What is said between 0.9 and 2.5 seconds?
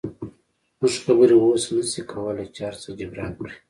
خبرې اوس نشي کولی